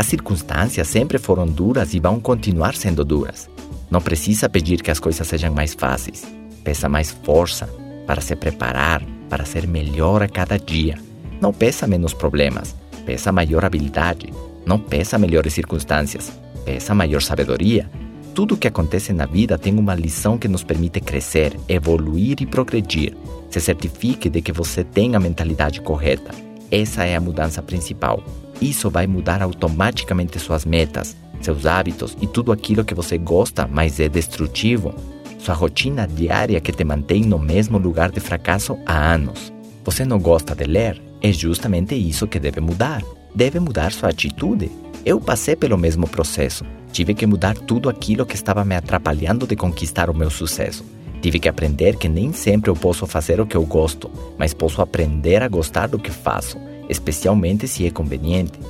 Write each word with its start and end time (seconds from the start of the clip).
As 0.00 0.06
circunstâncias 0.06 0.88
sempre 0.88 1.18
foram 1.18 1.46
duras 1.46 1.92
e 1.92 2.00
vão 2.00 2.18
continuar 2.18 2.74
sendo 2.74 3.04
duras. 3.04 3.50
Não 3.90 4.00
precisa 4.00 4.48
pedir 4.48 4.80
que 4.80 4.90
as 4.90 4.98
coisas 4.98 5.28
sejam 5.28 5.52
mais 5.52 5.74
fáceis. 5.74 6.26
Peça 6.64 6.88
mais 6.88 7.10
força 7.10 7.68
para 8.06 8.22
se 8.22 8.34
preparar, 8.34 9.04
para 9.28 9.44
ser 9.44 9.66
melhor 9.66 10.22
a 10.22 10.26
cada 10.26 10.58
dia. 10.58 10.98
Não 11.38 11.52
peça 11.52 11.86
menos 11.86 12.14
problemas, 12.14 12.74
peça 13.04 13.30
maior 13.30 13.62
habilidade. 13.62 14.32
Não 14.64 14.78
peça 14.78 15.18
melhores 15.18 15.52
circunstâncias, 15.52 16.32
peça 16.64 16.94
maior 16.94 17.20
sabedoria. 17.20 17.86
Tudo 18.34 18.54
o 18.54 18.56
que 18.56 18.68
acontece 18.68 19.12
na 19.12 19.26
vida 19.26 19.58
tem 19.58 19.78
uma 19.78 19.94
lição 19.94 20.38
que 20.38 20.48
nos 20.48 20.64
permite 20.64 20.98
crescer, 21.02 21.54
evoluir 21.68 22.40
e 22.40 22.46
progredir. 22.46 23.14
Se 23.50 23.60
certifique 23.60 24.30
de 24.30 24.40
que 24.40 24.50
você 24.50 24.82
tem 24.82 25.14
a 25.14 25.20
mentalidade 25.20 25.82
correta. 25.82 26.30
Essa 26.70 27.04
é 27.04 27.16
a 27.16 27.20
mudança 27.20 27.62
principal. 27.62 28.22
Isso 28.60 28.90
vai 28.90 29.06
mudar 29.06 29.42
automaticamente 29.42 30.38
suas 30.38 30.64
metas, 30.64 31.16
seus 31.40 31.66
hábitos 31.66 32.16
e 32.20 32.26
tudo 32.26 32.52
aquilo 32.52 32.84
que 32.84 32.94
você 32.94 33.18
gosta, 33.18 33.66
mas 33.66 33.98
é 33.98 34.08
destrutivo. 34.08 34.94
Sua 35.38 35.54
rotina 35.54 36.06
diária 36.06 36.60
que 36.60 36.72
te 36.72 36.84
mantém 36.84 37.22
no 37.22 37.38
mesmo 37.38 37.78
lugar 37.78 38.10
de 38.10 38.20
fracasso 38.20 38.78
há 38.86 39.14
anos. 39.14 39.52
Você 39.84 40.04
não 40.04 40.18
gosta 40.18 40.54
de 40.54 40.64
ler? 40.64 41.00
É 41.22 41.32
justamente 41.32 41.94
isso 41.94 42.26
que 42.26 42.38
deve 42.38 42.60
mudar. 42.60 43.02
Deve 43.34 43.58
mudar 43.58 43.92
sua 43.92 44.10
atitude. 44.10 44.70
Eu 45.04 45.20
passei 45.20 45.56
pelo 45.56 45.78
mesmo 45.78 46.06
processo. 46.06 46.64
Tive 46.92 47.14
que 47.14 47.26
mudar 47.26 47.56
tudo 47.56 47.88
aquilo 47.88 48.26
que 48.26 48.34
estava 48.34 48.64
me 48.64 48.76
atrapalhando 48.76 49.46
de 49.46 49.56
conquistar 49.56 50.10
o 50.10 50.14
meu 50.14 50.28
sucesso. 50.28 50.84
Tive 51.20 51.40
que 51.40 51.48
aprender 51.48 51.96
que 51.96 52.08
nem 52.08 52.32
sempre 52.32 52.70
eu 52.70 52.76
posso 52.76 53.06
fazer 53.06 53.40
o 53.40 53.46
que 53.46 53.56
eu 53.56 53.64
gosto, 53.64 54.10
mas 54.38 54.54
posso 54.54 54.80
aprender 54.80 55.42
a 55.42 55.48
gostar 55.48 55.88
do 55.88 55.98
que 55.98 56.10
faço, 56.10 56.58
especialmente 56.88 57.66
se 57.66 57.86
é 57.86 57.90
conveniente. 57.90 58.60